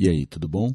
E 0.00 0.08
aí, 0.08 0.26
tudo 0.26 0.46
bom? 0.46 0.72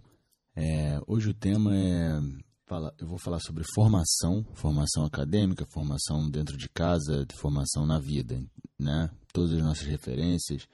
É, 0.53 0.99
hoje 1.07 1.29
o 1.29 1.33
tema 1.33 1.73
é. 1.73 2.19
Fala, 2.67 2.93
eu 2.99 3.07
vou 3.07 3.17
falar 3.17 3.39
sobre 3.39 3.63
formação, 3.73 4.45
formação 4.53 5.05
acadêmica, 5.05 5.65
formação 5.71 6.29
dentro 6.29 6.57
de 6.57 6.67
casa, 6.67 7.25
formação 7.35 7.85
na 7.85 7.99
vida, 7.99 8.43
né? 8.77 9.09
Todas 9.31 9.53
as 9.53 9.63
nossas 9.63 9.87
referências. 9.87 10.67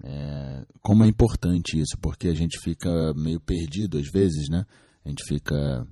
É, 0.00 0.64
como 0.80 1.02
é 1.02 1.08
importante 1.08 1.76
isso, 1.76 1.98
porque 2.00 2.28
a 2.28 2.34
gente 2.34 2.56
fica 2.60 3.12
meio 3.14 3.40
perdido 3.40 3.98
às 3.98 4.08
vezes, 4.12 4.48
né? 4.48 4.64
A 5.04 5.08
gente 5.08 5.24
fica, 5.24 5.84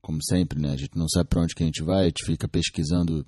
como 0.00 0.22
sempre, 0.22 0.60
né? 0.60 0.74
A 0.74 0.76
gente 0.76 0.96
não 0.96 1.08
sabe 1.08 1.28
para 1.28 1.42
onde 1.42 1.56
que 1.56 1.64
a 1.64 1.66
gente 1.66 1.82
vai, 1.82 2.02
a 2.02 2.06
gente 2.06 2.24
fica 2.24 2.46
pesquisando 2.46 3.26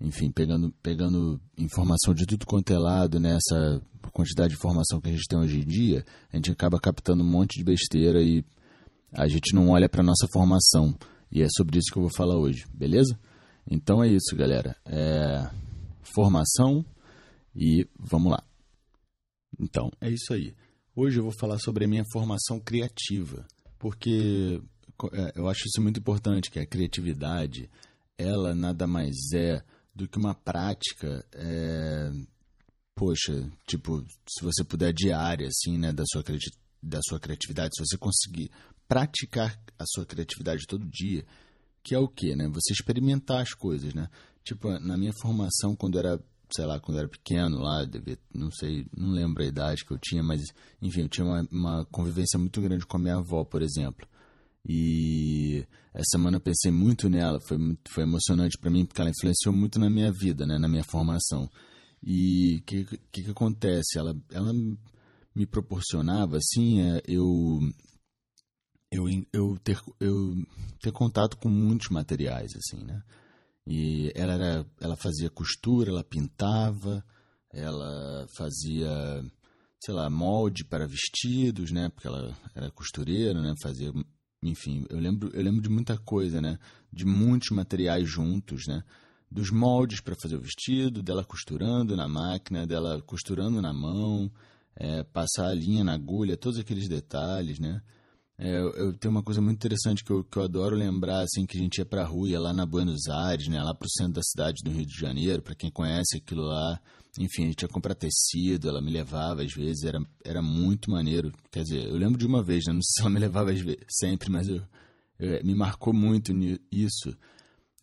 enfim, 0.00 0.30
pegando, 0.30 0.72
pegando 0.82 1.40
informação 1.56 2.14
de 2.14 2.24
tudo 2.26 2.46
quanto 2.46 2.72
é 2.72 2.78
lado, 2.78 3.18
né? 3.20 3.36
Essa 3.36 3.80
quantidade 4.18 4.48
de 4.48 4.56
informação 4.56 5.00
que 5.00 5.08
a 5.08 5.12
gente 5.12 5.28
tem 5.28 5.38
hoje 5.38 5.60
em 5.60 5.64
dia, 5.64 6.04
a 6.32 6.36
gente 6.36 6.50
acaba 6.50 6.80
captando 6.80 7.22
um 7.22 7.30
monte 7.30 7.56
de 7.56 7.62
besteira 7.62 8.20
e 8.20 8.44
a 9.12 9.28
gente 9.28 9.54
não 9.54 9.68
olha 9.68 9.88
para 9.88 10.02
nossa 10.02 10.26
formação. 10.32 10.92
E 11.30 11.40
é 11.40 11.46
sobre 11.56 11.78
isso 11.78 11.92
que 11.92 11.98
eu 11.98 12.02
vou 12.02 12.10
falar 12.10 12.36
hoje, 12.36 12.66
beleza? 12.74 13.16
Então 13.70 14.02
é 14.02 14.08
isso, 14.08 14.34
galera. 14.34 14.76
É 14.84 15.48
formação 16.02 16.84
e 17.54 17.86
vamos 17.96 18.32
lá. 18.32 18.42
Então, 19.56 19.88
é 20.00 20.10
isso 20.10 20.34
aí. 20.34 20.52
Hoje 20.96 21.20
eu 21.20 21.22
vou 21.22 21.34
falar 21.38 21.58
sobre 21.60 21.84
a 21.84 21.88
minha 21.88 22.04
formação 22.12 22.58
criativa, 22.58 23.46
porque 23.78 24.60
é, 25.12 25.32
eu 25.36 25.46
acho 25.46 25.62
isso 25.64 25.80
muito 25.80 26.00
importante, 26.00 26.50
que 26.50 26.58
a 26.58 26.66
criatividade, 26.66 27.70
ela 28.16 28.52
nada 28.52 28.84
mais 28.84 29.14
é 29.32 29.62
do 29.94 30.08
que 30.08 30.18
uma 30.18 30.34
prática, 30.34 31.24
é, 31.32 32.10
poxa, 32.98 33.48
tipo, 33.64 34.04
se 34.28 34.42
você 34.42 34.64
puder 34.64 34.92
diária, 34.92 35.46
assim, 35.46 35.78
né, 35.78 35.92
da 35.92 36.02
sua, 36.04 36.24
da 36.82 36.98
sua 37.08 37.20
criatividade, 37.20 37.76
se 37.76 37.86
você 37.86 37.96
conseguir 37.96 38.50
praticar 38.88 39.56
a 39.78 39.84
sua 39.86 40.04
criatividade 40.04 40.66
todo 40.66 40.84
dia, 40.84 41.24
que 41.80 41.94
é 41.94 41.98
o 41.98 42.08
quê, 42.08 42.34
né? 42.34 42.48
Você 42.48 42.72
experimentar 42.72 43.40
as 43.40 43.54
coisas, 43.54 43.94
né? 43.94 44.08
Tipo, 44.42 44.80
na 44.80 44.96
minha 44.96 45.12
formação, 45.12 45.76
quando 45.76 45.96
era, 45.96 46.20
sei 46.50 46.66
lá, 46.66 46.80
quando 46.80 46.98
era 46.98 47.08
pequeno 47.08 47.58
lá, 47.58 47.84
devia, 47.84 48.18
não 48.34 48.50
sei, 48.50 48.84
não 48.96 49.10
lembro 49.10 49.44
a 49.44 49.46
idade 49.46 49.84
que 49.84 49.92
eu 49.92 49.98
tinha, 49.98 50.22
mas, 50.22 50.42
enfim, 50.82 51.02
eu 51.02 51.08
tinha 51.08 51.24
uma, 51.24 51.48
uma 51.52 51.84
convivência 51.86 52.36
muito 52.36 52.60
grande 52.60 52.84
com 52.84 52.96
a 52.96 53.00
minha 53.00 53.16
avó, 53.16 53.44
por 53.44 53.62
exemplo. 53.62 54.08
E 54.68 55.64
essa 55.94 56.10
semana 56.12 56.38
eu 56.38 56.40
pensei 56.40 56.72
muito 56.72 57.08
nela, 57.08 57.38
foi, 57.46 57.58
foi 57.88 58.02
emocionante 58.02 58.58
para 58.58 58.70
mim 58.70 58.84
porque 58.84 59.00
ela 59.00 59.10
influenciou 59.10 59.54
muito 59.54 59.78
na 59.78 59.88
minha 59.88 60.10
vida, 60.10 60.44
né, 60.44 60.58
na 60.58 60.68
minha 60.68 60.84
formação. 60.84 61.48
E 62.02 62.58
o 62.58 62.62
que, 62.62 62.84
que, 62.84 63.22
que, 63.24 63.30
acontece? 63.30 63.98
Ela, 63.98 64.16
ela 64.30 64.52
me 65.34 65.46
proporcionava, 65.46 66.36
assim, 66.36 66.80
é, 66.80 67.02
eu, 67.06 67.60
eu, 68.90 69.04
eu, 69.32 69.58
ter, 69.58 69.80
eu 70.00 70.34
ter 70.80 70.92
contato 70.92 71.36
com 71.36 71.48
muitos 71.48 71.88
materiais, 71.88 72.52
assim, 72.56 72.84
né? 72.84 73.02
E 73.66 74.10
ela, 74.14 74.34
era, 74.34 74.66
ela 74.80 74.96
fazia 74.96 75.28
costura, 75.28 75.90
ela 75.90 76.04
pintava, 76.04 77.04
ela 77.52 78.26
fazia, 78.36 78.88
sei 79.80 79.94
lá, 79.94 80.08
molde 80.08 80.64
para 80.64 80.86
vestidos, 80.86 81.70
né? 81.70 81.90
Porque 81.90 82.06
ela 82.06 82.36
era 82.54 82.70
costureira, 82.70 83.40
né? 83.42 83.54
Fazia 83.62 83.92
enfim, 84.42 84.86
eu 84.88 84.98
lembro, 84.98 85.30
eu 85.34 85.42
lembro 85.42 85.60
de 85.60 85.68
muita 85.68 85.98
coisa, 85.98 86.40
né? 86.40 86.58
De 86.92 87.04
muitos 87.04 87.50
materiais 87.50 88.08
juntos, 88.08 88.66
né? 88.66 88.84
Dos 89.30 89.50
moldes 89.50 90.00
para 90.00 90.16
fazer 90.20 90.36
o 90.36 90.40
vestido, 90.40 91.02
dela 91.02 91.24
costurando 91.24 91.94
na 91.96 92.08
máquina, 92.08 92.66
dela 92.66 93.02
costurando 93.02 93.60
na 93.60 93.72
mão, 93.72 94.30
é, 94.74 95.02
passar 95.02 95.48
a 95.48 95.54
linha 95.54 95.84
na 95.84 95.94
agulha, 95.94 96.36
todos 96.36 96.58
aqueles 96.58 96.88
detalhes, 96.88 97.58
né? 97.58 97.82
É, 98.40 98.56
eu, 98.56 98.70
eu, 98.74 98.92
tenho 98.96 99.10
uma 99.10 99.22
coisa 99.22 99.40
muito 99.40 99.56
interessante 99.56 100.04
que 100.04 100.12
eu, 100.12 100.22
que 100.22 100.38
eu 100.38 100.44
adoro 100.44 100.76
lembrar, 100.76 101.22
assim, 101.22 101.44
que 101.44 101.58
a 101.58 101.60
gente 101.60 101.78
ia 101.78 101.84
para 101.84 102.02
a 102.02 102.06
rua, 102.06 102.28
ia 102.28 102.38
lá 102.38 102.52
na 102.52 102.64
Buenos 102.64 103.08
Aires, 103.08 103.48
né? 103.48 103.60
Lá 103.60 103.74
para 103.74 103.86
o 103.86 103.90
centro 103.90 104.12
da 104.12 104.22
cidade 104.22 104.62
do 104.62 104.70
Rio 104.70 104.86
de 104.86 104.96
Janeiro, 104.96 105.42
para 105.42 105.56
quem 105.56 105.70
conhece 105.72 106.18
aquilo 106.18 106.42
lá, 106.42 106.80
enfim, 107.18 107.44
a 107.44 107.46
gente 107.46 107.62
ia 107.62 107.68
comprar 107.68 107.96
tecido, 107.96 108.68
ela 108.68 108.80
me 108.80 108.92
levava 108.92 109.42
às 109.42 109.52
vezes, 109.52 109.82
era, 109.82 109.98
era 110.24 110.40
muito 110.40 110.88
maneiro. 110.88 111.32
Quer 111.50 111.64
dizer, 111.64 111.86
eu 111.86 111.96
lembro 111.96 112.16
de 112.16 112.26
uma 112.26 112.40
vez, 112.40 112.64
né? 112.66 112.72
não 112.72 112.80
sei 112.80 112.92
se 112.94 113.00
ela 113.00 113.10
me 113.10 113.18
levava 113.18 113.52
vezes, 113.52 113.76
sempre, 113.88 114.30
mas 114.30 114.48
eu, 114.48 114.62
eu, 115.18 115.44
me 115.44 115.54
marcou 115.54 115.92
muito 115.92 116.32
isso. 116.70 117.16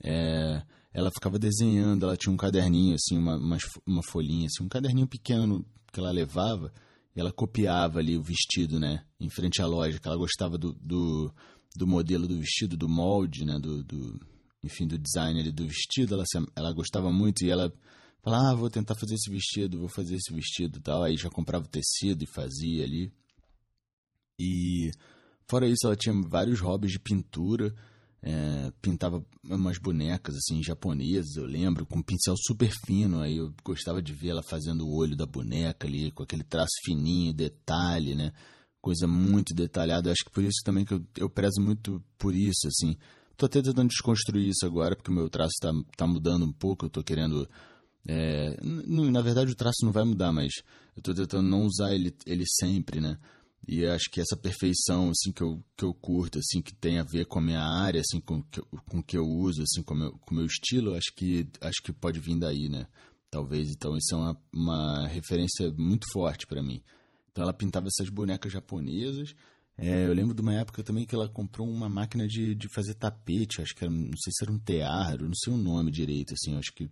É, 0.02 0.62
ela 0.96 1.12
ficava 1.12 1.38
desenhando, 1.38 2.06
ela 2.06 2.16
tinha 2.16 2.32
um 2.32 2.38
caderninho, 2.38 2.96
assim, 2.96 3.18
uma, 3.18 3.38
uma, 3.38 3.58
uma 3.86 4.02
folhinha, 4.04 4.48
assim, 4.48 4.64
um 4.64 4.70
caderninho 4.70 5.08
pequeno 5.08 5.66
que 5.92 6.00
ela 6.00 6.12
levava, 6.12 6.72
e 7.16 7.20
ela 7.20 7.32
copiava 7.32 8.00
ali 8.00 8.18
o 8.18 8.24
vestido, 8.24 8.80
né, 8.80 9.06
em 9.20 9.30
frente 9.30 9.62
à 9.62 9.68
loja, 9.68 10.00
que 10.00 10.08
ela 10.08 10.18
gostava 10.18 10.58
do, 10.58 10.74
do, 10.74 11.34
do 11.76 11.86
modelo 11.86 12.28
do 12.28 12.40
vestido, 12.40 12.78
do 12.78 12.90
molde, 12.90 13.46
né, 13.46 13.60
do, 13.60 13.84
do 13.84 14.20
enfim, 14.64 14.88
do 14.88 14.98
design 14.98 15.40
ali 15.40 15.52
do 15.52 15.68
vestido, 15.68 16.16
ela, 16.16 16.24
ela 16.56 16.74
gostava 16.74 17.12
muito 17.12 17.46
e 17.46 17.52
ela 17.52 17.72
Falava, 18.26 18.50
ah, 18.50 18.56
vou 18.56 18.72
tentar 18.72 18.96
fazer 18.96 19.14
esse 19.14 19.30
vestido, 19.30 19.78
vou 19.78 19.88
fazer 19.88 20.16
esse 20.16 20.34
vestido 20.34 20.82
tal. 20.82 21.04
Aí 21.04 21.16
já 21.16 21.30
comprava 21.30 21.66
o 21.66 21.70
tecido 21.70 22.24
e 22.24 22.28
fazia 22.28 22.84
ali. 22.84 23.14
E 24.40 24.90
fora 25.48 25.68
isso, 25.68 25.86
ela 25.86 25.96
tinha 25.96 26.20
vários 26.28 26.60
hobbies 26.60 26.94
de 26.94 27.00
pintura. 27.00 27.72
É, 28.28 28.72
pintava 28.82 29.24
umas 29.48 29.78
bonecas 29.78 30.36
assim 30.36 30.64
japonesas, 30.64 31.36
eu 31.36 31.46
lembro, 31.46 31.86
com 31.86 32.00
um 32.00 32.04
pincel 32.04 32.34
super 32.36 32.72
fino. 32.86 33.20
Aí 33.20 33.38
eu 33.38 33.54
gostava 33.64 34.02
de 34.02 34.12
ver 34.14 34.30
ela 34.30 34.42
fazendo 34.42 34.88
o 34.88 34.96
olho 34.96 35.16
da 35.16 35.28
boneca 35.28 35.88
ali, 35.88 36.12
com 36.12 36.24
aquele 36.24 36.44
traço 36.44 36.74
fininho, 36.84 37.32
detalhe, 37.32 38.16
né? 38.16 38.32
Coisa 38.82 39.08
muito 39.08 39.54
detalhada. 39.54 40.10
Eu 40.10 40.14
acho 40.14 40.26
que 40.26 40.32
por 40.32 40.44
isso 40.44 40.62
também 40.66 40.84
que 40.84 40.94
eu, 40.96 41.06
eu 41.18 41.30
prezo 41.30 41.62
muito 41.62 42.04
por 42.18 42.34
isso, 42.34 42.68
assim. 42.68 42.98
Tô 43.38 43.46
até 43.46 43.62
tentando 43.62 43.90
desconstruir 43.90 44.50
isso 44.50 44.66
agora, 44.66 44.96
porque 44.96 45.12
o 45.12 45.14
meu 45.14 45.30
traço 45.30 45.54
tá, 45.62 45.72
tá 45.96 46.08
mudando 46.08 46.46
um 46.46 46.54
pouco. 46.54 46.86
Eu 46.86 46.90
tô 46.90 47.04
querendo 47.04 47.48
é, 48.08 48.56
na 48.62 49.22
verdade, 49.22 49.52
o 49.52 49.56
traço 49.56 49.84
não 49.84 49.92
vai 49.92 50.04
mudar, 50.04 50.32
mas 50.32 50.54
eu 50.96 51.00
estou 51.00 51.14
tentando 51.14 51.50
não 51.50 51.64
usar 51.64 51.94
ele, 51.94 52.16
ele 52.26 52.44
sempre, 52.48 53.02
né? 53.02 53.18
E 53.68 53.86
acho 53.86 54.10
que 54.12 54.22
essa 54.22 54.38
perfeição, 54.38 55.10
assim, 55.10 55.32
que 55.32 55.42
eu, 55.42 55.64
que 55.76 55.84
eu 55.84 55.94
curto, 55.94 56.38
assim, 56.38 56.62
que 56.62 56.74
tem 56.74 57.00
a 57.00 57.04
ver 57.04 57.26
com 57.26 57.40
a 57.40 57.42
minha 57.42 57.64
área, 57.64 58.00
assim, 58.00 58.20
com 58.22 58.44
com 58.88 59.02
que 59.02 59.18
eu 59.18 59.26
uso, 59.26 59.64
assim, 59.64 59.82
com 59.82 59.96
o 59.96 59.98
meu, 59.98 60.12
com 60.20 60.36
meu 60.36 60.46
estilo, 60.46 60.94
acho 60.94 61.12
que, 61.16 61.48
acho 61.62 61.82
que 61.84 61.92
pode 61.92 62.20
vir 62.20 62.38
daí, 62.38 62.70
né? 62.70 62.88
Talvez, 63.32 63.70
então, 63.72 63.98
isso 63.98 64.14
é 64.14 64.18
uma, 64.18 64.42
uma 64.54 65.08
referência 65.08 65.72
muito 65.78 66.06
forte 66.14 66.46
para 66.46 66.62
mim. 66.62 66.84
Então, 67.32 67.44
ela 67.44 67.54
pintava 67.54 67.88
essas 67.88 68.10
bonecas 68.10 68.54
japonesas. 68.54 69.36
É, 69.78 70.06
eu 70.06 70.14
lembro 70.14 70.36
de 70.36 70.42
uma 70.42 70.54
época 70.54 70.84
também 70.84 71.06
que 71.06 71.16
ela 71.16 71.28
comprou 71.28 71.68
uma 71.68 71.90
máquina 71.90 72.28
de, 72.28 72.56
de 72.56 72.68
fazer 72.74 72.94
tapete, 72.94 73.62
acho 73.62 73.76
que 73.76 73.84
era, 73.84 73.92
não 73.92 74.16
sei 74.18 74.32
se 74.32 74.44
era 74.44 74.52
um 74.52 74.60
teatro, 74.60 75.26
não 75.26 75.36
sei 75.36 75.52
o 75.52 75.58
nome 75.58 75.92
direito, 75.92 76.34
assim, 76.34 76.56
acho 76.56 76.72
que 76.74 76.90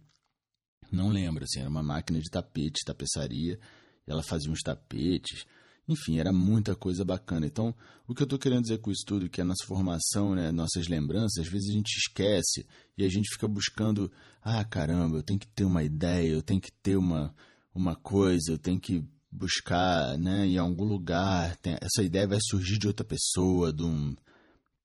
não 0.91 1.09
lembro, 1.09 1.43
assim, 1.43 1.59
era 1.59 1.69
uma 1.69 1.81
máquina 1.81 2.19
de 2.19 2.29
tapete, 2.29 2.83
tapeçaria, 2.85 3.57
ela 4.05 4.21
fazia 4.21 4.51
uns 4.51 4.61
tapetes, 4.61 5.45
enfim, 5.87 6.17
era 6.17 6.31
muita 6.31 6.75
coisa 6.75 7.03
bacana. 7.03 7.45
Então, 7.45 7.75
o 8.07 8.13
que 8.13 8.21
eu 8.21 8.25
estou 8.25 8.39
querendo 8.39 8.63
dizer 8.63 8.79
com 8.79 8.91
isso 8.91 9.03
tudo, 9.05 9.29
que 9.29 9.41
a 9.41 9.45
nossa 9.45 9.65
formação, 9.65 10.33
né, 10.35 10.51
nossas 10.51 10.87
lembranças, 10.87 11.45
às 11.45 11.51
vezes 11.51 11.69
a 11.69 11.73
gente 11.73 11.97
esquece 11.97 12.65
e 12.97 13.03
a 13.03 13.09
gente 13.09 13.29
fica 13.33 13.47
buscando, 13.47 14.11
ah, 14.41 14.63
caramba, 14.63 15.17
eu 15.17 15.23
tenho 15.23 15.39
que 15.39 15.47
ter 15.47 15.65
uma 15.65 15.83
ideia, 15.83 16.29
eu 16.29 16.41
tenho 16.41 16.61
que 16.61 16.71
ter 16.71 16.95
uma, 16.95 17.33
uma 17.73 17.95
coisa, 17.95 18.51
eu 18.51 18.57
tenho 18.57 18.79
que 18.79 19.03
buscar, 19.31 20.17
né, 20.17 20.45
em 20.45 20.57
algum 20.57 20.85
lugar, 20.85 21.55
tem, 21.57 21.75
essa 21.81 22.03
ideia 22.03 22.27
vai 22.27 22.39
surgir 22.41 22.77
de 22.77 22.87
outra 22.87 23.05
pessoa, 23.05 23.73
de 23.73 23.83
um 23.83 24.15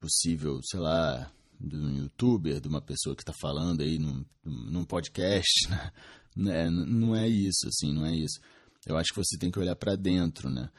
possível, 0.00 0.60
sei 0.62 0.80
lá, 0.80 1.30
de 1.60 1.76
um 1.76 1.96
youtuber, 1.96 2.60
de 2.60 2.68
uma 2.68 2.80
pessoa 2.80 3.14
que 3.14 3.22
está 3.22 3.32
falando 3.40 3.82
aí 3.82 3.98
num, 3.98 4.24
num 4.44 4.84
podcast, 4.84 5.68
né? 6.34 6.70
Não 6.70 7.14
é 7.14 7.28
isso, 7.28 7.68
assim, 7.68 7.92
não 7.92 8.06
é 8.06 8.14
isso. 8.14 8.40
Eu 8.86 8.96
acho 8.96 9.12
que 9.12 9.18
você 9.18 9.36
tem 9.36 9.50
que 9.50 9.58
olhar 9.58 9.76
para 9.76 9.96
dentro, 9.96 10.48
né? 10.48 10.70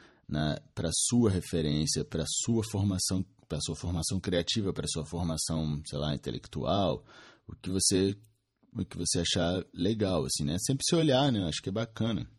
Para 0.74 0.90
sua 0.92 1.30
referência, 1.30 2.04
para 2.04 2.24
sua 2.26 2.62
formação, 2.70 3.24
para 3.48 3.60
sua 3.60 3.74
formação 3.76 4.20
criativa, 4.20 4.72
para 4.72 4.86
sua 4.86 5.04
formação, 5.04 5.82
sei 5.86 5.98
lá, 5.98 6.14
intelectual, 6.14 7.04
o 7.46 7.56
que 7.56 7.70
você, 7.70 8.16
o 8.72 8.84
que 8.84 8.96
você 8.96 9.20
achar 9.20 9.64
legal, 9.74 10.24
assim, 10.24 10.44
né? 10.44 10.56
Sempre 10.60 10.84
se 10.88 10.94
olhar, 10.94 11.32
né? 11.32 11.44
Acho 11.48 11.62
que 11.62 11.68
é 11.68 11.72
bacana. 11.72 12.30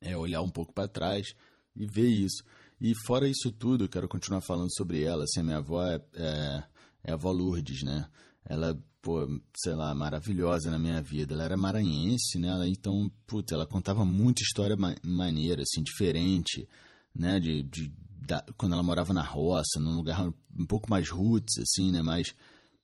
É 0.00 0.16
olhar 0.16 0.42
um 0.42 0.50
pouco 0.50 0.72
para 0.72 0.88
trás 0.88 1.26
e 1.74 1.86
ver 1.86 2.08
isso. 2.08 2.44
E 2.80 2.92
fora 3.06 3.28
isso 3.28 3.50
tudo, 3.50 3.84
eu 3.84 3.88
quero 3.88 4.08
continuar 4.08 4.40
falando 4.42 4.72
sobre 4.74 5.02
ela. 5.02 5.24
Assim, 5.24 5.40
a 5.40 5.44
minha 5.44 5.58
avó 5.58 5.82
é, 5.82 6.00
é 6.14 6.64
é 7.04 7.12
a 7.12 7.14
avó 7.14 7.30
Lourdes, 7.30 7.82
né? 7.82 8.08
Ela, 8.44 8.82
pô, 9.04 9.28
sei 9.54 9.74
lá, 9.74 9.94
maravilhosa 9.94 10.70
na 10.70 10.78
minha 10.78 11.02
vida. 11.02 11.34
Ela 11.34 11.44
era 11.44 11.56
maranhense, 11.58 12.38
né? 12.38 12.48
Ela, 12.48 12.66
então, 12.66 13.12
puta, 13.26 13.54
ela 13.54 13.66
contava 13.66 14.02
muita 14.02 14.42
história 14.42 14.74
ma 14.76 14.94
maneira, 15.04 15.62
assim, 15.62 15.82
diferente, 15.82 16.66
né? 17.14 17.38
De, 17.38 17.62
de 17.62 17.92
da, 18.26 18.42
quando 18.56 18.72
ela 18.72 18.82
morava 18.82 19.12
na 19.12 19.22
roça, 19.22 19.78
num 19.78 19.94
lugar 19.94 20.26
um 20.58 20.66
pouco 20.66 20.88
mais 20.88 21.10
roots, 21.10 21.58
assim, 21.58 21.92
né? 21.92 22.00
Mais, 22.00 22.34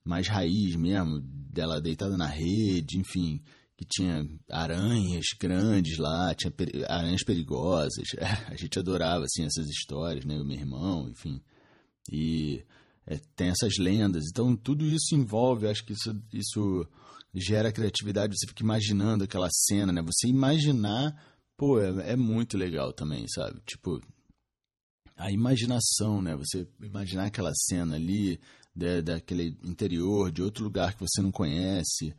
mais 0.04 0.28
raiz 0.28 0.76
mesmo, 0.76 1.20
dela 1.22 1.80
deitada 1.80 2.16
na 2.18 2.26
rede, 2.26 2.98
enfim. 2.98 3.42
que 3.74 3.86
tinha 3.86 4.28
aranhas 4.50 5.24
grandes 5.40 5.96
lá, 5.96 6.34
tinha 6.34 6.52
aranhas 6.86 7.24
perigosas. 7.24 8.04
A 8.52 8.56
gente 8.56 8.78
adorava 8.78 9.24
assim 9.24 9.44
essas 9.44 9.68
histórias, 9.70 10.26
né? 10.26 10.38
O 10.38 10.44
meu 10.44 10.58
irmão, 10.58 11.08
enfim. 11.08 11.40
E 12.12 12.62
é, 13.10 13.18
tem 13.34 13.48
essas 13.48 13.76
lendas. 13.76 14.24
Então 14.30 14.54
tudo 14.54 14.86
isso 14.86 15.16
envolve, 15.16 15.66
acho 15.66 15.84
que 15.84 15.92
isso, 15.92 16.22
isso 16.32 16.86
gera 17.34 17.72
criatividade. 17.72 18.36
Você 18.38 18.46
fica 18.46 18.62
imaginando 18.62 19.24
aquela 19.24 19.48
cena, 19.50 19.92
né? 19.92 20.00
Você 20.00 20.28
imaginar, 20.28 21.20
pô, 21.56 21.80
é, 21.80 22.12
é 22.12 22.16
muito 22.16 22.56
legal 22.56 22.92
também, 22.92 23.26
sabe? 23.28 23.60
Tipo 23.66 24.00
a 25.16 25.30
imaginação, 25.32 26.22
né? 26.22 26.36
Você 26.36 26.68
imaginar 26.80 27.26
aquela 27.26 27.52
cena 27.54 27.96
ali 27.96 28.40
de, 28.74 29.02
daquele 29.02 29.58
interior, 29.64 30.30
de 30.30 30.40
outro 30.40 30.62
lugar 30.62 30.94
que 30.94 31.00
você 31.00 31.20
não 31.20 31.32
conhece. 31.32 32.14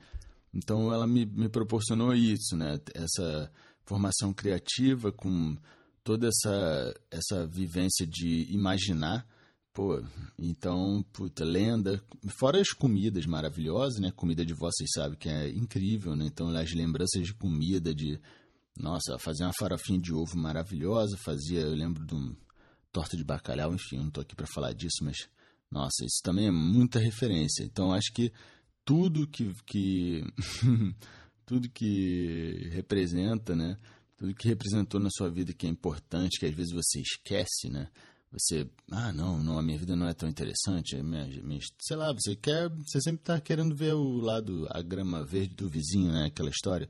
Então 0.54 0.94
ela 0.94 1.08
me, 1.08 1.26
me 1.26 1.48
proporcionou 1.48 2.14
isso, 2.14 2.58
né? 2.58 2.78
Essa 2.94 3.50
formação 3.86 4.34
criativa 4.34 5.10
com 5.10 5.56
toda 6.04 6.28
essa, 6.28 6.94
essa 7.10 7.48
vivência 7.48 8.06
de 8.06 8.46
imaginar. 8.52 9.26
Pô, 9.74 10.04
então, 10.38 11.04
puta, 11.14 11.46
lenda. 11.46 12.04
Fora 12.38 12.60
as 12.60 12.70
comidas 12.70 13.26
maravilhosas, 13.26 14.00
né? 14.00 14.12
Comida 14.12 14.46
de 14.46 14.54
vocês 14.54 14.90
sabem 14.94 15.18
que 15.18 15.30
é 15.30 15.50
incrível, 15.50 16.14
né? 16.14 16.26
Então, 16.26 16.50
as 16.50 16.74
lembranças 16.74 17.26
de 17.26 17.34
comida, 17.34 17.96
de. 17.96 18.20
Nossa, 18.78 19.18
fazer 19.18 19.44
uma 19.44 19.54
farofinha 19.58 20.00
de 20.00 20.14
ovo 20.14 20.38
maravilhosa. 20.38 21.18
Fazia, 21.24 21.62
eu 21.62 21.74
lembro 21.74 22.06
de 22.06 22.14
um 22.14 22.36
torta 22.92 23.16
de 23.16 23.24
bacalhau, 23.24 23.74
enfim, 23.74 23.98
não 23.98 24.10
tô 24.10 24.22
aqui 24.22 24.36
para 24.36 24.48
falar 24.48 24.74
disso, 24.74 25.04
mas. 25.04 25.30
Nossa, 25.72 26.04
isso 26.06 26.20
também 26.22 26.48
é 26.48 26.52
muita 26.52 27.00
referência. 27.00 27.64
Então, 27.64 27.94
acho 27.94 28.12
que 28.14 28.34
tudo 28.84 29.26
que, 29.26 29.54
que 29.66 30.22
tudo 31.46 31.70
que 31.70 32.70
representa, 32.72 33.56
né? 33.56 33.78
Tudo 34.18 34.36
que 34.36 34.50
representou 34.50 35.00
na 35.00 35.10
sua 35.10 35.30
vida 35.30 35.54
que 35.54 35.66
é 35.66 35.70
importante, 35.70 36.40
que 36.40 36.46
às 36.46 36.54
vezes 36.54 36.74
você 36.74 37.00
esquece, 37.00 37.70
né? 37.70 37.88
Você, 38.32 38.70
ah, 38.90 39.12
não, 39.12 39.44
não, 39.44 39.60
a 39.60 39.62
minha 39.62 39.78
vida 39.78 39.94
não 39.94 40.08
é 40.08 40.14
tão 40.14 40.30
interessante, 40.30 40.96
minha, 41.04 41.26
minha, 41.44 41.60
sei 41.82 41.98
lá, 41.98 42.14
você 42.14 42.34
quer, 42.34 42.70
você 42.70 43.02
sempre 43.02 43.22
está 43.22 43.42
querendo 43.42 43.76
ver 43.76 43.94
o 43.94 44.22
lado, 44.22 44.68
a 44.70 44.82
grama 44.82 45.24
verde 45.24 45.54
do 45.56 45.68
vizinho, 45.68 46.12
né? 46.12 46.28
Aquela 46.28 46.50
história. 46.50 46.90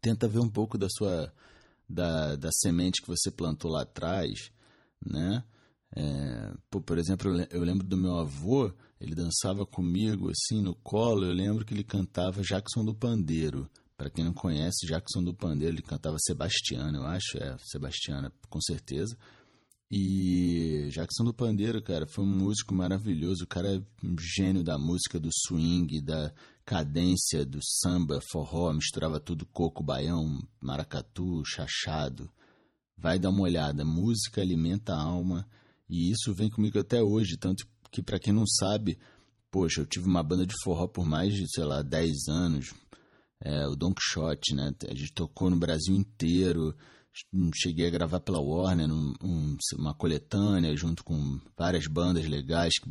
Tenta 0.00 0.26
ver 0.26 0.38
um 0.38 0.48
pouco 0.48 0.78
da 0.78 0.88
sua, 0.88 1.30
da, 1.88 2.34
da 2.36 2.50
semente 2.50 3.02
que 3.02 3.08
você 3.08 3.30
plantou 3.30 3.70
lá 3.70 3.82
atrás, 3.82 4.50
né? 5.04 5.44
É, 5.94 6.54
por 6.70 6.96
exemplo, 6.96 7.30
eu 7.50 7.62
lembro 7.62 7.86
do 7.86 7.96
meu 7.98 8.18
avô, 8.18 8.72
ele 8.98 9.14
dançava 9.14 9.66
comigo 9.66 10.30
assim 10.30 10.62
no 10.62 10.74
colo. 10.76 11.26
Eu 11.26 11.32
lembro 11.32 11.64
que 11.64 11.74
ele 11.74 11.84
cantava 11.84 12.42
Jackson 12.42 12.84
do 12.84 12.94
Pandeiro. 12.94 13.68
Para 13.96 14.08
quem 14.08 14.24
não 14.24 14.32
conhece, 14.32 14.86
Jackson 14.86 15.22
do 15.22 15.34
Pandeiro, 15.34 15.74
ele 15.74 15.82
cantava 15.82 16.16
Sebastiana, 16.18 16.98
eu 16.98 17.04
acho, 17.04 17.36
é, 17.36 17.56
Sebastiana, 17.58 18.32
com 18.48 18.60
certeza. 18.60 19.16
E 19.94 20.88
Jackson 20.90 21.22
do 21.22 21.34
Pandeiro, 21.34 21.82
cara, 21.82 22.06
foi 22.06 22.24
um 22.24 22.34
músico 22.34 22.74
maravilhoso. 22.74 23.44
O 23.44 23.46
cara 23.46 23.74
é 23.74 23.82
um 24.02 24.16
gênio 24.18 24.64
da 24.64 24.78
música, 24.78 25.20
do 25.20 25.28
swing, 25.30 26.00
da 26.00 26.32
cadência, 26.64 27.44
do 27.44 27.58
samba, 27.62 28.18
forró, 28.30 28.72
misturava 28.72 29.20
tudo, 29.20 29.44
coco, 29.44 29.84
baião, 29.84 30.38
maracatu, 30.58 31.42
chachado. 31.44 32.30
Vai 32.96 33.18
dar 33.18 33.28
uma 33.28 33.42
olhada, 33.42 33.84
música 33.84 34.40
alimenta 34.40 34.94
a 34.94 35.02
alma 35.02 35.46
e 35.90 36.10
isso 36.10 36.32
vem 36.32 36.48
comigo 36.48 36.78
até 36.78 37.02
hoje, 37.02 37.36
tanto 37.36 37.68
que 37.90 38.02
para 38.02 38.18
quem 38.18 38.32
não 38.32 38.46
sabe, 38.46 38.98
poxa, 39.50 39.82
eu 39.82 39.86
tive 39.86 40.06
uma 40.06 40.22
banda 40.22 40.46
de 40.46 40.54
forró 40.64 40.86
por 40.86 41.04
mais 41.04 41.34
de, 41.34 41.46
sei 41.52 41.64
lá, 41.64 41.82
10 41.82 42.28
anos, 42.28 42.72
é, 43.38 43.66
o 43.66 43.76
Don 43.76 43.92
Quixote, 43.92 44.54
né? 44.54 44.72
A 44.88 44.94
gente 44.94 45.12
tocou 45.12 45.50
no 45.50 45.58
Brasil 45.58 45.94
inteiro, 45.94 46.74
cheguei 47.54 47.86
a 47.86 47.90
gravar 47.90 48.20
pela 48.20 48.40
Warner 48.40 48.90
um, 48.90 49.14
um, 49.22 49.56
uma 49.78 49.94
coletânea 49.94 50.74
junto 50.76 51.04
com 51.04 51.40
várias 51.56 51.86
bandas 51.86 52.26
legais 52.26 52.74
que 52.80 52.90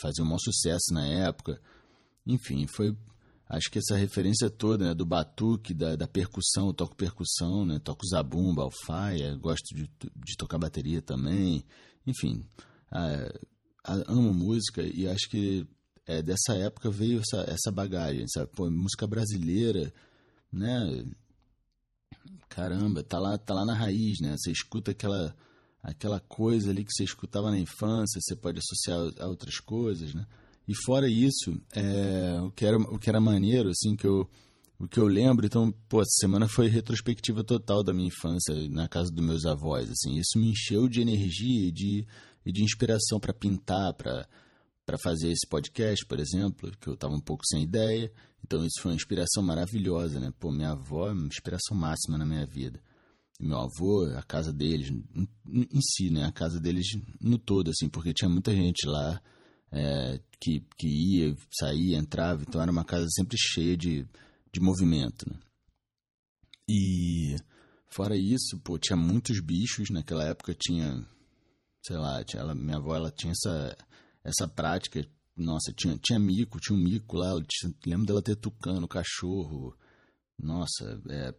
faziam 0.00 0.24
um 0.24 0.28
maior 0.28 0.38
sucesso 0.38 0.92
na 0.92 1.06
época. 1.06 1.60
Enfim, 2.26 2.66
foi 2.66 2.96
acho 3.48 3.70
que 3.70 3.78
essa 3.78 3.96
referência 3.96 4.50
toda 4.50 4.88
né, 4.88 4.94
do 4.94 5.06
batuque, 5.06 5.72
da, 5.72 5.96
da 5.96 6.06
percussão, 6.06 6.68
eu 6.68 6.74
toco 6.74 6.94
percussão, 6.94 7.64
né, 7.64 7.78
toco 7.78 8.06
zabumba, 8.06 8.62
alfaia, 8.62 9.34
gosto 9.36 9.74
de, 9.74 9.90
de 10.00 10.36
tocar 10.36 10.58
bateria 10.58 11.00
também, 11.00 11.64
enfim, 12.06 12.44
amo 14.06 14.34
música 14.34 14.82
e 14.82 15.08
acho 15.08 15.28
que 15.30 15.66
é, 16.06 16.22
dessa 16.22 16.54
época 16.54 16.90
veio 16.90 17.20
essa, 17.20 17.42
essa 17.50 17.70
bagagem, 17.70 18.26
sabe? 18.28 18.50
Pô, 18.54 18.70
música 18.70 19.06
brasileira, 19.06 19.92
né? 20.50 21.04
Caramba, 22.48 23.02
tá 23.04 23.18
lá, 23.18 23.38
tá 23.38 23.54
lá 23.54 23.64
na 23.64 23.74
raiz, 23.74 24.18
né? 24.20 24.34
Você 24.36 24.50
escuta 24.50 24.90
aquela, 24.90 25.34
aquela 25.82 26.18
coisa 26.18 26.70
ali 26.70 26.84
que 26.84 26.92
você 26.92 27.04
escutava 27.04 27.50
na 27.50 27.58
infância, 27.58 28.20
você 28.20 28.34
pode 28.34 28.58
associar 28.58 28.98
a 29.20 29.28
outras 29.28 29.60
coisas, 29.60 30.14
né? 30.14 30.26
E 30.66 30.74
fora 30.74 31.08
isso, 31.08 31.58
é, 31.72 32.40
o, 32.42 32.50
que 32.50 32.66
era, 32.66 32.76
o 32.76 32.98
que 32.98 33.08
era 33.08 33.20
maneiro, 33.20 33.70
assim, 33.70 33.96
que 33.96 34.06
eu, 34.06 34.28
o 34.78 34.86
que 34.86 35.00
eu 35.00 35.06
lembro, 35.06 35.46
então, 35.46 35.72
pô, 35.88 36.02
essa 36.02 36.18
semana 36.20 36.46
foi 36.46 36.68
retrospectiva 36.68 37.42
total 37.42 37.82
da 37.82 37.94
minha 37.94 38.08
infância 38.08 38.54
na 38.68 38.86
casa 38.86 39.10
dos 39.10 39.24
meus 39.24 39.46
avós, 39.46 39.90
assim, 39.90 40.18
isso 40.18 40.38
me 40.38 40.50
encheu 40.50 40.88
de 40.88 41.00
energia 41.00 41.68
e 41.68 41.72
de, 41.72 42.06
e 42.44 42.52
de 42.52 42.62
inspiração 42.62 43.18
para 43.18 43.32
pintar, 43.32 43.94
para 43.94 44.28
para 44.88 44.96
fazer 44.96 45.30
esse 45.30 45.46
podcast, 45.46 46.06
por 46.06 46.18
exemplo, 46.18 46.72
que 46.80 46.88
eu 46.88 46.94
estava 46.94 47.12
um 47.12 47.20
pouco 47.20 47.44
sem 47.46 47.62
ideia. 47.62 48.10
Então 48.42 48.64
isso 48.64 48.80
foi 48.80 48.92
uma 48.92 48.96
inspiração 48.96 49.42
maravilhosa, 49.42 50.18
né? 50.18 50.32
Pô, 50.40 50.50
minha 50.50 50.70
avó 50.70 51.08
é 51.08 51.12
uma 51.12 51.26
inspiração 51.26 51.76
máxima 51.76 52.16
na 52.16 52.24
minha 52.24 52.46
vida. 52.46 52.80
Meu 53.38 53.58
avô, 53.58 54.06
a 54.16 54.22
casa 54.22 54.50
deles, 54.50 54.88
em, 54.90 55.80
si, 55.82 56.08
né? 56.08 56.24
A 56.24 56.32
casa 56.32 56.58
deles 56.58 56.86
no 57.20 57.36
todo, 57.36 57.68
assim, 57.68 57.86
porque 57.86 58.14
tinha 58.14 58.30
muita 58.30 58.50
gente 58.50 58.86
lá 58.86 59.20
é, 59.70 60.20
que, 60.40 60.64
que 60.78 60.88
ia, 60.88 61.36
saía, 61.52 61.98
entrava, 61.98 62.40
então 62.40 62.62
era 62.62 62.72
uma 62.72 62.84
casa 62.84 63.06
sempre 63.10 63.36
cheia 63.38 63.76
de, 63.76 64.08
de 64.50 64.58
movimento. 64.58 65.28
Né? 65.28 65.38
E 66.66 67.36
fora 67.90 68.16
isso, 68.16 68.58
pô, 68.64 68.78
tinha 68.78 68.96
muitos 68.96 69.38
bichos, 69.40 69.90
naquela 69.90 70.24
época 70.24 70.56
tinha, 70.58 71.06
sei 71.84 71.98
lá, 71.98 72.24
tinha, 72.24 72.40
ela, 72.40 72.54
minha 72.54 72.78
avó 72.78 72.96
ela 72.96 73.10
tinha 73.10 73.32
essa, 73.32 73.76
essa 74.24 74.48
prática, 74.48 75.04
nossa, 75.36 75.72
tinha, 75.72 75.98
tinha 75.98 76.18
mico, 76.18 76.60
tinha 76.60 76.78
um 76.78 76.82
mico 76.82 77.16
lá, 77.16 77.32
lembro 77.86 78.06
dela 78.06 78.22
ter 78.22 78.36
tucano, 78.36 78.88
cachorro, 78.88 79.76
nossa, 80.38 81.00
é, 81.08 81.34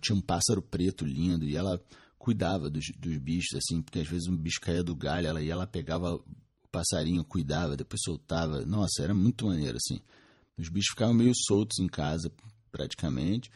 tinha 0.00 0.16
um 0.16 0.20
pássaro 0.20 0.62
preto 0.62 1.04
lindo, 1.04 1.44
e 1.44 1.56
ela 1.56 1.82
cuidava 2.18 2.70
dos, 2.70 2.86
dos 2.98 3.16
bichos, 3.18 3.56
assim, 3.56 3.82
porque 3.82 4.00
às 4.00 4.08
vezes 4.08 4.28
um 4.28 4.36
bicho 4.36 4.60
caía 4.60 4.82
do 4.82 4.96
galho, 4.96 5.26
ela 5.26 5.42
ia 5.42 5.56
lá, 5.56 5.66
pegava 5.66 6.22
passarinho 6.74 7.24
cuidava, 7.24 7.76
depois 7.76 8.00
soltava. 8.02 8.66
Nossa, 8.66 9.02
era 9.02 9.14
muito 9.14 9.46
maneiro, 9.46 9.76
assim. 9.76 10.00
Os 10.58 10.68
bichos 10.68 10.90
ficavam 10.90 11.14
meio 11.14 11.32
soltos 11.46 11.78
em 11.78 11.86
casa, 11.86 12.32
praticamente. 12.72 13.48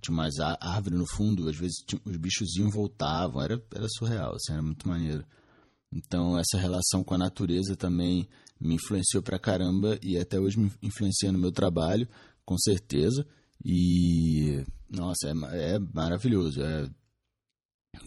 Tinha 0.00 0.14
mais 0.14 0.34
árvore 0.40 0.96
no 0.96 1.06
fundo, 1.06 1.48
às 1.48 1.56
vezes 1.56 1.76
tinha, 1.86 2.00
os 2.04 2.16
bichos 2.16 2.56
iam 2.56 2.68
voltavam. 2.70 3.40
Era, 3.40 3.62
era 3.72 3.88
surreal, 3.88 4.34
assim, 4.34 4.52
era 4.52 4.62
muito 4.62 4.88
maneiro. 4.88 5.24
Então, 5.92 6.38
essa 6.38 6.58
relação 6.58 7.02
com 7.04 7.14
a 7.14 7.18
natureza 7.18 7.76
também 7.76 8.28
me 8.60 8.74
influenciou 8.74 9.22
pra 9.22 9.38
caramba 9.38 9.98
e 10.02 10.18
até 10.18 10.38
hoje 10.38 10.58
me 10.58 10.70
influencia 10.82 11.30
no 11.30 11.38
meu 11.38 11.52
trabalho, 11.52 12.08
com 12.44 12.56
certeza. 12.58 13.26
E, 13.64 14.64
nossa, 14.90 15.28
é, 15.28 15.74
é 15.74 15.78
maravilhoso. 15.78 16.62
É 16.62 16.88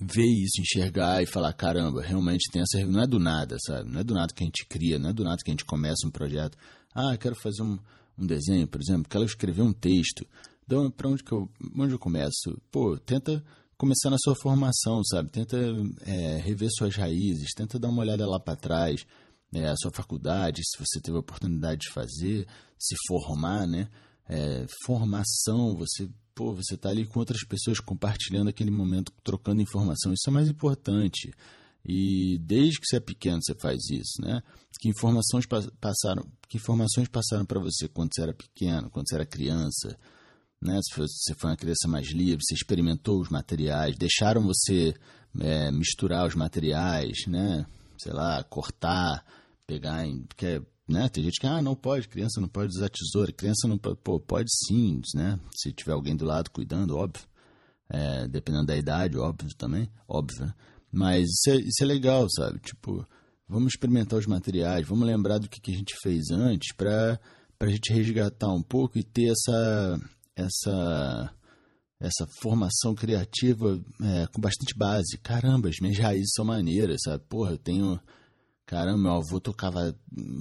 ver 0.02 0.26
isso, 0.26 0.62
enxergar 0.62 1.22
e 1.22 1.26
falar, 1.26 1.54
caramba, 1.54 2.02
realmente 2.02 2.50
tem 2.52 2.62
essa. 2.62 2.86
Não 2.86 3.02
é 3.02 3.08
do 3.08 3.20
nada, 3.20 3.58
sabe? 3.66 3.90
Não 3.90 4.00
é 4.00 4.04
do 4.04 4.14
nada 4.14 4.34
que 4.34 4.44
a 4.44 4.46
gente 4.46 4.66
cria, 4.66 5.00
não 5.00 5.10
é 5.10 5.14
do 5.14 5.24
nada 5.24 5.38
que 5.44 5.50
a 5.50 5.54
gente 5.54 5.66
começa 5.66 6.08
um 6.08 6.12
projeto. 6.12 6.58
Ah, 6.94 7.18
quero 7.18 7.36
fazer 7.36 7.62
um, 7.64 7.78
um 8.18 8.26
desenho, 8.26 8.68
por 8.68 8.82
exemplo, 8.82 9.10
quero 9.10 9.26
escrever 9.26 9.62
um 9.62 9.74
texto. 9.74 10.26
Então, 10.64 10.92
para 10.92 11.10
onde 11.10 11.24
que 11.24 11.32
eu, 11.32 11.50
onde 11.76 11.94
eu 11.94 12.00
começo? 12.00 12.62
Pô, 12.72 12.98
tenta 12.98 13.44
começar 13.80 14.10
na 14.10 14.18
sua 14.20 14.36
formação, 14.36 15.02
sabe? 15.06 15.30
Tenta 15.30 15.58
é, 16.02 16.38
rever 16.38 16.70
suas 16.70 16.96
raízes, 16.98 17.54
tenta 17.56 17.80
dar 17.80 17.88
uma 17.88 18.02
olhada 18.02 18.28
lá 18.28 18.38
para 18.38 18.58
trás, 18.58 19.06
é, 19.54 19.70
a 19.70 19.76
sua 19.78 19.90
faculdade, 19.90 20.62
se 20.66 20.78
você 20.78 21.00
teve 21.00 21.16
a 21.16 21.22
oportunidade 21.22 21.82
de 21.88 21.94
fazer, 21.94 22.46
se 22.78 22.96
formar, 23.08 23.66
né? 23.66 23.90
É, 24.28 24.66
formação, 24.86 25.76
você 25.76 26.10
pô, 26.36 26.54
você 26.54 26.76
está 26.76 26.90
ali 26.90 27.06
com 27.06 27.20
outras 27.20 27.44
pessoas 27.46 27.80
compartilhando 27.80 28.50
aquele 28.50 28.70
momento, 28.70 29.12
trocando 29.24 29.62
informação. 29.62 30.14
Isso 30.14 30.30
é 30.30 30.32
mais 30.32 30.50
importante. 30.50 31.34
E 31.84 32.38
desde 32.40 32.80
que 32.80 32.86
você 32.86 32.98
é 32.98 33.00
pequeno 33.00 33.40
você 33.42 33.56
faz 33.56 33.80
isso, 33.90 34.22
né? 34.22 34.44
Que 34.80 34.90
informações 34.90 35.46
passaram, 35.80 36.26
que 36.50 36.58
informações 36.58 37.08
passaram 37.08 37.46
para 37.46 37.60
você 37.60 37.88
quando 37.88 38.12
você 38.14 38.22
era 38.22 38.34
pequeno, 38.34 38.90
quando 38.90 39.08
você 39.08 39.16
era 39.16 39.26
criança, 39.26 39.98
né? 40.62 40.80
Se 40.84 40.98
você 40.98 41.34
foi 41.36 41.50
uma 41.50 41.58
criança 41.58 41.88
mais 41.88 42.12
livre, 42.12 42.44
você 42.44 42.54
experimentou 42.54 43.20
os 43.20 43.30
materiais, 43.30 43.98
deixaram 43.98 44.42
você 44.42 44.94
é, 45.40 45.72
misturar 45.72 46.28
os 46.28 46.36
materiais, 46.36 47.26
né? 47.28 47.66
Sei 47.98 48.12
lá, 48.14 48.44
cortar, 48.44 49.26
pegar, 49.66 50.06
em, 50.06 50.24
porque 50.24 50.62
né? 50.90 51.08
Tem 51.08 51.24
gente 51.24 51.40
que, 51.40 51.46
ah, 51.46 51.62
não 51.62 51.76
pode, 51.76 52.08
criança 52.08 52.42
não 52.42 52.48
pode 52.48 52.76
usar 52.76 52.90
tesoura, 52.90 53.32
criança 53.32 53.68
não 53.68 53.78
pode, 53.78 53.98
pô, 54.04 54.20
pode 54.20 54.50
sim, 54.66 55.00
né? 55.14 55.40
Se 55.56 55.72
tiver 55.72 55.94
alguém 55.94 56.16
do 56.16 56.26
lado 56.26 56.50
cuidando, 56.50 56.98
óbvio. 56.98 57.28
É, 57.92 58.28
dependendo 58.28 58.68
da 58.68 58.78
idade, 58.78 59.18
óbvio 59.18 59.50
também, 59.56 59.90
óbvio, 60.08 60.46
né? 60.46 60.54
Mas 60.92 61.24
isso 61.24 61.50
é, 61.50 61.56
isso 61.58 61.84
é 61.84 61.86
legal, 61.86 62.28
sabe? 62.30 62.60
Tipo, 62.60 63.08
vamos 63.48 63.74
experimentar 63.74 64.18
os 64.18 64.26
materiais, 64.26 64.88
vamos 64.88 65.08
lembrar 65.08 65.38
do 65.38 65.48
que, 65.48 65.62
que 65.62 65.72
a 65.72 65.76
gente 65.78 65.96
fez 66.02 66.30
antes 66.32 66.76
para 66.76 67.20
a 67.60 67.68
gente 67.68 67.94
resgatar 67.94 68.52
um 68.52 68.62
pouco 68.62 68.98
e 68.98 69.04
ter 69.04 69.32
essa, 69.32 70.00
essa, 70.40 71.34
essa 72.00 72.28
formação 72.42 72.96
criativa 72.96 73.80
é, 74.02 74.28
com 74.28 74.42
bastante 74.42 74.78
base. 74.78 75.18
Caramba, 75.18 75.70
as 75.70 75.78
minhas 75.82 75.98
raízes 75.98 76.32
são 76.34 76.46
maneiras, 76.46 77.02
sabe? 77.04 77.24
Porra, 77.28 77.52
eu 77.52 77.58
tenho 77.58 78.00
Caramba, 78.70 79.00
meu 79.00 79.14
avô 79.14 79.40
tocava 79.40 79.96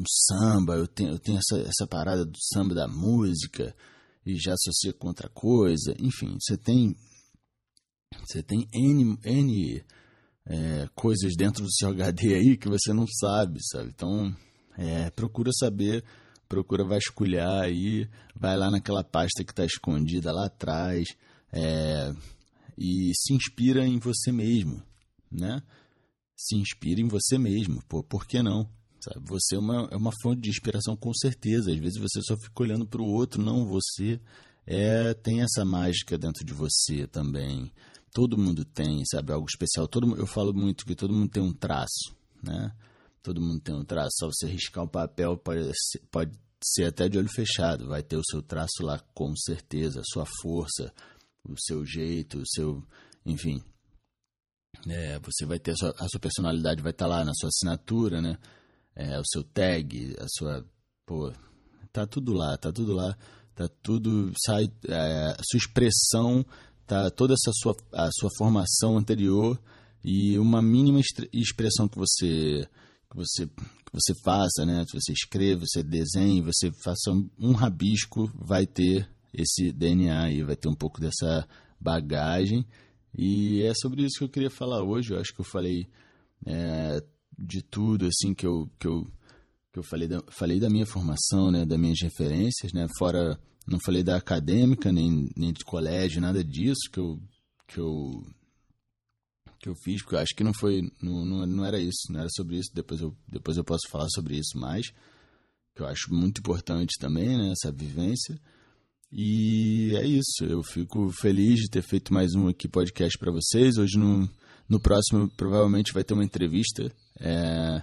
samba, 0.06 0.74
eu 0.74 0.86
tenho, 0.86 1.12
eu 1.12 1.18
tenho 1.18 1.38
essa, 1.38 1.62
essa 1.62 1.86
parada 1.86 2.26
do 2.26 2.36
samba 2.52 2.74
da 2.74 2.86
música 2.86 3.74
e 4.26 4.36
já 4.36 4.52
associa 4.52 4.92
com 4.92 5.08
outra 5.08 5.30
coisa. 5.30 5.94
Enfim, 5.98 6.36
você 6.38 6.58
tem 6.58 6.94
você 8.26 8.42
tem 8.42 8.68
N, 8.74 9.18
N 9.24 9.82
é, 10.44 10.88
coisas 10.94 11.34
dentro 11.36 11.62
do 11.62 11.72
seu 11.72 11.88
HD 11.88 12.34
aí 12.34 12.58
que 12.58 12.68
você 12.68 12.92
não 12.92 13.06
sabe, 13.06 13.60
sabe? 13.62 13.88
Então, 13.94 14.36
é, 14.76 15.08
procura 15.08 15.50
saber, 15.50 16.04
procura 16.48 16.84
vasculhar 16.84 17.62
aí, 17.62 18.08
vai 18.34 18.56
lá 18.56 18.70
naquela 18.70 19.04
pasta 19.04 19.44
que 19.44 19.52
está 19.52 19.64
escondida 19.64 20.32
lá 20.32 20.46
atrás 20.46 21.06
é, 21.52 22.12
e 22.76 23.12
se 23.14 23.34
inspira 23.34 23.86
em 23.86 23.98
você 23.98 24.32
mesmo, 24.32 24.82
né? 25.30 25.62
se 26.38 26.56
inspire 26.56 27.02
em 27.02 27.08
você 27.08 27.36
mesmo. 27.36 27.82
Pô, 27.88 28.02
por 28.02 28.24
que 28.24 28.40
não? 28.40 28.70
Sabe? 29.00 29.20
Você 29.26 29.56
é 29.56 29.58
uma, 29.58 29.88
é 29.90 29.96
uma 29.96 30.12
fonte 30.22 30.40
de 30.40 30.50
inspiração 30.50 30.96
com 30.96 31.12
certeza. 31.12 31.72
Às 31.72 31.78
vezes 31.78 31.98
você 31.98 32.22
só 32.22 32.36
fica 32.36 32.62
olhando 32.62 32.86
para 32.86 33.02
o 33.02 33.10
outro, 33.10 33.42
não 33.42 33.66
você. 33.66 34.20
É, 34.64 35.14
tem 35.14 35.42
essa 35.42 35.64
mágica 35.64 36.16
dentro 36.16 36.44
de 36.44 36.54
você 36.54 37.06
também. 37.08 37.72
Todo 38.12 38.38
mundo 38.38 38.64
tem, 38.64 39.04
sabe, 39.04 39.32
algo 39.32 39.46
especial. 39.48 39.88
Todo, 39.88 40.16
eu 40.16 40.26
falo 40.26 40.54
muito 40.54 40.86
que 40.86 40.94
todo 40.94 41.12
mundo 41.12 41.30
tem 41.30 41.42
um 41.42 41.52
traço, 41.52 42.14
né? 42.42 42.72
Todo 43.28 43.42
mundo 43.42 43.61
tem 43.61 43.75
um 43.75 43.85
traço. 43.85 44.16
Só 44.20 44.26
você 44.28 44.47
riscar 44.47 44.82
um 44.82 44.88
papel 44.88 45.37
pode 45.37 45.70
ser, 45.75 45.99
pode 46.11 46.32
ser 46.64 46.85
até 46.85 47.11
de 47.11 47.18
olho 47.18 47.28
fechado. 47.28 47.87
Vai 47.87 48.02
ter 48.02 48.16
o 48.16 48.25
seu 48.25 48.40
traço 48.40 48.82
lá 48.82 48.99
com 49.12 49.37
certeza, 49.37 50.00
a 50.00 50.04
sua 50.11 50.25
força, 50.40 50.90
o 51.47 51.54
seu 51.58 51.85
jeito, 51.85 52.38
o 52.38 52.47
seu, 52.47 52.82
enfim, 53.26 53.62
é, 54.88 55.18
você 55.18 55.44
vai 55.44 55.58
ter 55.58 55.73
a 55.73 55.76
sua, 55.76 55.94
a 55.99 56.08
sua, 56.08 56.18
personalidade 56.18 56.80
vai 56.80 56.90
estar 56.90 57.04
tá 57.04 57.16
lá 57.16 57.23
na 57.23 57.35
sua 57.35 57.49
assinatura, 57.49 58.23
né? 58.23 58.38
É, 58.97 59.20
o 59.20 59.25
seu 59.26 59.44
tag, 59.44 60.16
a 60.18 60.26
sua, 60.26 60.64
pô, 61.04 61.30
tá 61.92 62.06
tudo 62.06 62.32
lá, 62.32 62.56
tá 62.56 62.73
tudo 62.73 62.94
lá, 62.94 63.14
tá 63.54 63.68
tudo 63.82 64.32
sai, 64.42 64.73
é, 64.88 65.37
a 65.38 65.42
sua 65.44 65.58
expressão, 65.58 66.47
tá 66.87 67.11
toda 67.11 67.35
essa 67.35 67.52
sua 67.52 67.76
a 67.92 68.08
sua 68.11 68.30
formação 68.38 68.97
anterior 68.97 69.61
e 70.02 70.38
uma 70.38 70.62
mínima 70.62 70.99
expressão 71.30 71.87
que 71.87 71.99
você 71.99 72.66
que 73.10 73.16
você 73.16 73.46
que 73.46 73.92
você 73.94 74.12
faça, 74.22 74.66
né? 74.66 74.84
Se 74.86 75.00
você 75.00 75.12
escreva, 75.12 75.64
você 75.66 75.82
desenhe, 75.82 76.42
você 76.42 76.70
faça 76.84 77.10
um 77.38 77.52
rabisco, 77.52 78.30
vai 78.34 78.66
ter 78.66 79.08
esse 79.32 79.72
DNA 79.72 80.30
e 80.30 80.42
vai 80.42 80.56
ter 80.56 80.68
um 80.68 80.74
pouco 80.74 81.00
dessa 81.00 81.48
bagagem 81.80 82.66
e 83.16 83.62
é 83.62 83.72
sobre 83.74 84.04
isso 84.04 84.18
que 84.18 84.24
eu 84.24 84.28
queria 84.28 84.50
falar 84.50 84.82
hoje. 84.82 85.12
Eu 85.12 85.20
acho 85.20 85.34
que 85.34 85.40
eu 85.40 85.44
falei 85.44 85.88
é, 86.46 87.02
de 87.38 87.62
tudo 87.62 88.06
assim 88.06 88.34
que 88.34 88.46
eu, 88.46 88.70
que 88.78 88.86
eu, 88.86 89.04
que 89.72 89.78
eu 89.78 89.82
falei, 89.82 90.08
da, 90.08 90.22
falei 90.30 90.60
da 90.60 90.70
minha 90.70 90.86
formação, 90.86 91.50
né, 91.50 91.64
das 91.64 91.78
minhas 91.78 92.00
referências, 92.00 92.72
né, 92.72 92.86
fora 92.98 93.38
não 93.66 93.78
falei 93.84 94.02
da 94.02 94.16
acadêmica 94.16 94.90
nem, 94.90 95.28
nem 95.36 95.52
de 95.52 95.64
colégio, 95.64 96.20
nada 96.20 96.42
disso 96.42 96.90
que 96.90 96.98
eu, 96.98 97.20
que 97.66 97.78
eu 97.78 98.24
que 99.60 99.68
eu 99.68 99.74
fiz, 99.74 100.02
porque 100.02 100.14
eu 100.14 100.20
acho 100.20 100.34
que 100.34 100.44
não 100.44 100.52
foi 100.54 100.82
não, 101.02 101.24
não, 101.24 101.46
não 101.46 101.64
era 101.64 101.78
isso, 101.78 102.10
não 102.10 102.20
era 102.20 102.28
sobre 102.30 102.56
isso. 102.58 102.70
Depois 102.74 103.00
eu, 103.00 103.16
depois 103.26 103.56
eu 103.56 103.64
posso 103.64 103.88
falar 103.88 104.08
sobre 104.10 104.36
isso 104.36 104.58
mais, 104.58 104.86
que 105.74 105.82
eu 105.82 105.86
acho 105.86 106.12
muito 106.12 106.38
importante 106.38 106.98
também, 106.98 107.36
né, 107.36 107.52
essa 107.52 107.72
vivência. 107.72 108.38
E 109.10 109.92
é 109.96 110.06
isso. 110.06 110.44
Eu 110.44 110.62
fico 110.62 111.10
feliz 111.10 111.60
de 111.60 111.70
ter 111.70 111.82
feito 111.82 112.12
mais 112.12 112.34
um 112.34 112.48
aqui 112.48 112.68
podcast 112.68 113.16
para 113.18 113.32
vocês. 113.32 113.78
Hoje 113.78 113.98
no, 113.98 114.28
no 114.68 114.78
próximo 114.78 115.28
provavelmente 115.34 115.94
vai 115.94 116.04
ter 116.04 116.12
uma 116.12 116.24
entrevista. 116.24 116.92
É, 117.18 117.82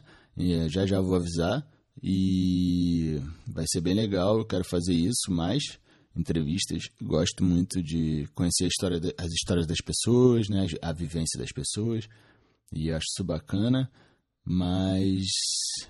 já 0.69 0.85
já 0.85 1.01
vou 1.01 1.15
avisar. 1.15 1.65
E 2.01 3.19
vai 3.47 3.65
ser 3.67 3.81
bem 3.81 3.95
legal. 3.95 4.37
Eu 4.37 4.45
quero 4.45 4.63
fazer 4.63 4.93
isso 4.93 5.31
mais 5.31 5.63
entrevistas. 6.15 6.83
Gosto 7.01 7.43
muito 7.43 7.81
de 7.81 8.27
conhecer 8.33 8.65
a 8.65 8.67
história 8.67 8.99
de, 8.99 9.13
as 9.17 9.31
histórias 9.31 9.67
das 9.67 9.79
pessoas, 9.79 10.47
né, 10.49 10.65
a 10.81 10.93
vivência 10.93 11.39
das 11.39 11.51
pessoas. 11.51 12.07
E 12.71 12.91
acho 12.91 13.05
isso 13.09 13.23
bacana. 13.23 13.89
Mas 14.43 15.25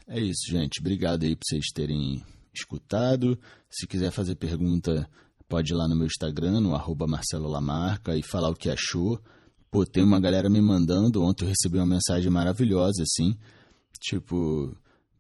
é 0.08 0.20
isso, 0.20 0.50
gente. 0.50 0.80
Obrigado 0.80 1.24
aí 1.24 1.36
por 1.36 1.44
vocês 1.46 1.66
terem 1.74 2.24
escutado. 2.54 3.38
Se 3.70 3.86
quiser 3.86 4.12
fazer 4.12 4.36
pergunta, 4.36 5.10
pode 5.48 5.74
ir 5.74 5.76
lá 5.76 5.88
no 5.88 5.96
meu 5.96 6.08
Instagram, 6.08 6.62
no 6.62 6.74
arroba 6.74 7.06
Marcelo 7.06 7.50
Lamarca, 7.50 8.16
e 8.16 8.24
falar 8.24 8.50
o 8.50 8.56
que 8.56 8.70
achou. 8.70 9.22
Pô, 9.70 9.86
tem 9.86 10.04
uma 10.04 10.22
galera 10.22 10.50
me 10.50 10.62
mandando. 10.62 11.22
Ontem 11.22 11.44
eu 11.44 11.50
recebi 11.50 11.78
uma 11.78 11.86
mensagem 11.86 12.32
maravilhosa, 12.32 13.04
assim. 13.04 13.38
Tipo, 14.00 14.76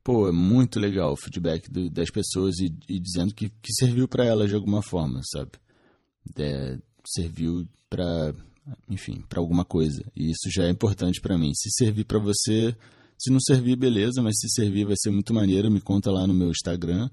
pô, 0.05 0.29
é 0.29 0.31
muito 0.31 0.79
legal 0.79 1.13
o 1.13 1.17
feedback 1.17 1.67
do, 1.69 1.89
das 1.89 2.11
pessoas 2.11 2.59
e, 2.59 2.71
e, 2.87 2.99
dizendo 2.99 3.33
que, 3.33 3.49
que 3.49 3.73
serviu 3.73 4.07
para 4.07 4.23
elas 4.23 4.49
de 4.49 4.55
alguma 4.55 4.83
forma, 4.83 5.19
sabe? 5.33 5.53
É, 6.37 6.77
serviu 7.03 7.67
para, 7.89 8.35
enfim, 8.87 9.23
para 9.27 9.39
alguma 9.39 9.65
coisa. 9.65 10.05
E 10.15 10.29
isso 10.29 10.47
já 10.53 10.65
é 10.65 10.69
importante 10.69 11.19
para 11.19 11.39
mim. 11.39 11.51
Se 11.55 11.71
servir 11.71 12.05
para 12.05 12.19
você, 12.19 12.75
se 13.17 13.31
não 13.31 13.39
servir, 13.39 13.75
beleza, 13.75 14.21
mas 14.21 14.35
se 14.37 14.47
servir 14.49 14.85
vai 14.85 14.95
ser 14.95 15.09
muito 15.09 15.33
maneiro. 15.33 15.71
Me 15.71 15.81
conta 15.81 16.11
lá 16.11 16.27
no 16.27 16.35
meu 16.35 16.51
Instagram. 16.51 17.09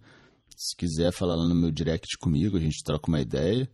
Se 0.55 0.77
quiser 0.77 1.13
falar 1.13 1.35
lá 1.35 1.49
no 1.49 1.55
meu 1.55 1.71
direct 1.71 2.19
comigo, 2.19 2.59
a 2.59 2.61
gente 2.61 2.85
troca 2.85 3.09
uma 3.09 3.23
ideia. 3.23 3.67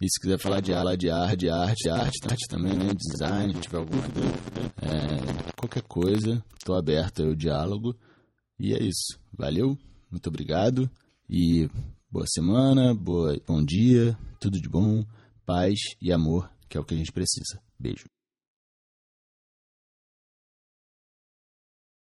E 0.00 0.10
se 0.10 0.20
quiser 0.20 0.40
falar 0.40 0.60
de 0.60 0.72
arte, 0.72 1.02
de 1.02 1.10
arte, 1.10 1.36
de 1.36 1.48
arte, 1.50 1.82
de 1.84 1.88
arte, 1.88 2.18
arte 2.28 2.48
também, 2.48 2.74
né? 2.74 2.92
Design, 2.94 3.54
tiver 3.60 3.78
alguma 3.78 4.02
dúvida, 4.08 4.72
é, 4.82 5.52
qualquer 5.56 5.82
coisa, 5.82 6.44
estou 6.58 6.76
aberto 6.76 7.22
ao 7.22 7.34
diálogo. 7.34 7.96
E 8.58 8.72
é 8.72 8.82
isso. 8.82 9.18
Valeu, 9.32 9.78
muito 10.10 10.28
obrigado 10.28 10.90
e 11.28 11.68
boa 12.10 12.26
semana, 12.26 12.94
boa, 12.94 13.38
bom 13.46 13.62
dia, 13.62 14.16
tudo 14.40 14.60
de 14.60 14.68
bom, 14.68 15.04
paz 15.44 15.78
e 16.00 16.12
amor, 16.12 16.50
que 16.68 16.76
é 16.76 16.80
o 16.80 16.84
que 16.84 16.94
a 16.94 16.96
gente 16.96 17.12
precisa. 17.12 17.60
Beijo. 17.78 18.15